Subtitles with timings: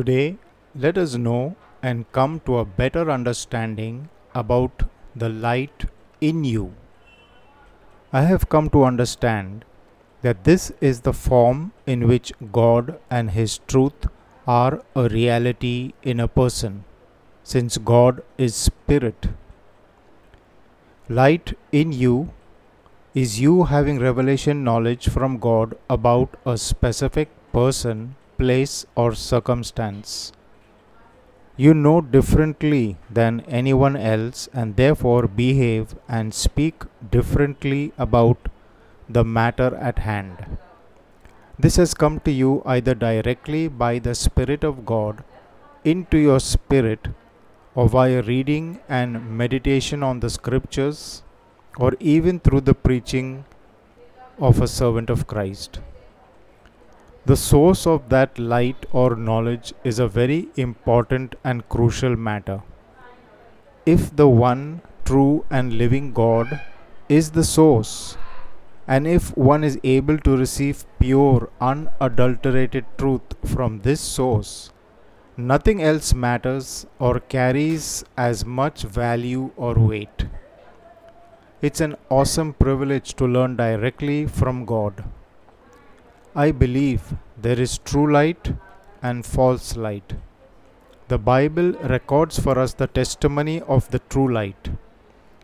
[0.00, 0.38] Today,
[0.74, 4.84] let us know and come to a better understanding about
[5.14, 5.84] the light
[6.22, 6.72] in you.
[8.10, 9.66] I have come to understand
[10.22, 14.06] that this is the form in which God and His truth
[14.46, 16.84] are a reality in a person,
[17.42, 19.28] since God is Spirit.
[21.10, 22.30] Light in you
[23.12, 30.32] is you having revelation knowledge from God about a specific person, place, or circumstance.
[31.56, 36.84] You know differently than anyone else and therefore behave and speak
[37.16, 38.48] differently about
[39.08, 40.56] the matter at hand.
[41.58, 45.22] This has come to you either directly by the Spirit of God
[45.84, 47.08] into your spirit
[47.74, 51.22] or via reading and meditation on the scriptures
[51.76, 53.44] or even through the preaching
[54.38, 55.80] of a servant of Christ.
[57.26, 62.62] The source of that light or knowledge is a very important and crucial matter.
[63.84, 66.62] If the one true and living God
[67.10, 68.16] is the source,
[68.86, 74.72] and if one is able to receive pure, unadulterated truth from this source,
[75.36, 80.26] nothing else matters or carries as much value or weight.
[81.60, 85.04] It's an awesome privilege to learn directly from God.
[86.34, 88.52] I believe there is true light
[89.02, 90.12] and false light.
[91.08, 94.70] The Bible records for us the testimony of the true light.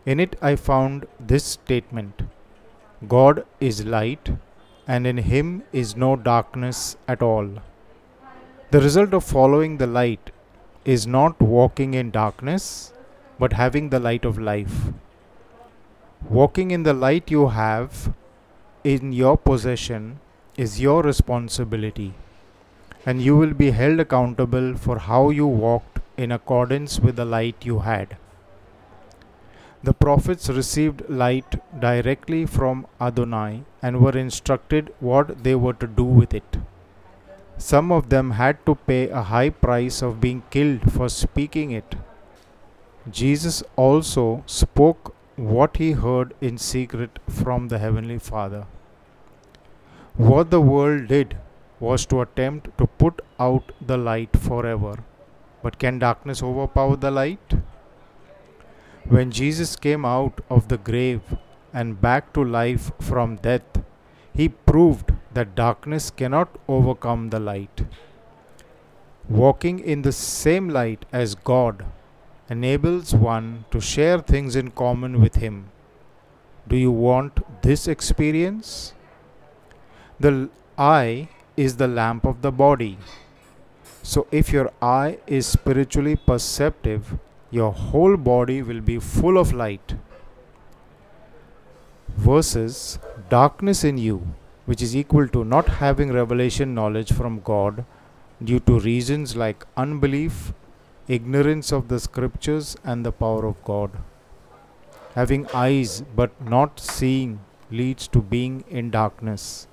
[0.05, 2.21] In it, I found this statement
[3.05, 4.29] God is light,
[4.87, 7.49] and in him is no darkness at all.
[8.71, 10.31] The result of following the light
[10.85, 12.93] is not walking in darkness,
[13.37, 14.93] but having the light of life.
[16.29, 18.13] Walking in the light you have
[18.85, 20.21] in your possession
[20.57, 22.13] is your responsibility,
[23.05, 27.63] and you will be held accountable for how you walked in accordance with the light
[27.63, 28.17] you had.
[29.83, 36.03] The prophets received light directly from Adonai and were instructed what they were to do
[36.03, 36.57] with it.
[37.57, 41.95] Some of them had to pay a high price of being killed for speaking it.
[43.09, 48.65] Jesus also spoke what he heard in secret from the Heavenly Father.
[50.17, 51.37] What the world did
[51.79, 55.03] was to attempt to put out the light forever.
[55.61, 57.53] But can darkness overpower the light?
[59.07, 61.21] When Jesus came out of the grave
[61.71, 63.83] and back to life from death,
[64.33, 67.85] he proved that darkness cannot overcome the light.
[69.29, 71.85] Walking in the same light as God
[72.49, 75.69] enables one to share things in common with Him.
[76.67, 78.93] Do you want this experience?
[80.19, 82.97] The eye is the lamp of the body.
[84.01, 87.19] So, if your eye is spiritually perceptive,
[87.51, 89.93] your whole body will be full of light.
[92.15, 92.97] Versus
[93.29, 94.33] darkness in you,
[94.65, 97.85] which is equal to not having revelation knowledge from God
[98.43, 100.51] due to reasons like unbelief,
[101.07, 103.91] ignorance of the scriptures and the power of God.
[105.13, 107.39] Having eyes but not seeing
[107.69, 109.67] leads to being in darkness.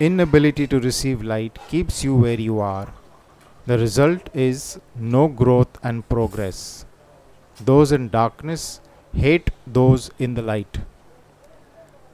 [0.00, 2.92] Inability to receive light keeps you where you are.
[3.66, 6.84] The result is no growth and progress.
[7.60, 8.80] Those in darkness
[9.12, 10.78] hate those in the light.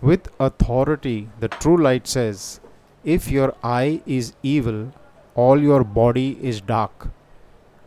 [0.00, 2.60] With authority, the true light says,
[3.04, 4.92] If your eye is evil,
[5.34, 7.08] all your body is dark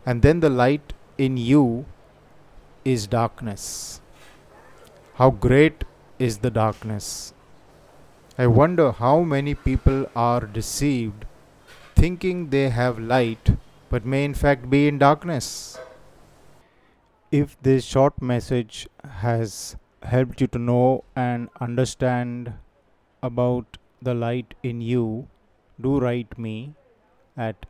[0.08, 1.84] and then the light in you
[2.82, 4.00] is darkness.
[5.16, 5.84] How great
[6.18, 7.34] is the darkness!
[8.40, 11.24] I wonder how many people are deceived
[11.96, 13.50] thinking they have light
[13.90, 15.76] but may in fact be in darkness.
[17.32, 18.86] If this short message
[19.22, 22.52] has helped you to know and understand
[23.24, 25.26] about the light in you,
[25.80, 26.74] do write me
[27.36, 27.66] at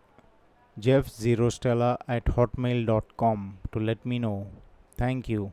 [0.78, 4.48] jeff0stella at hotmail.com to let me know.
[4.98, 5.50] Thank you.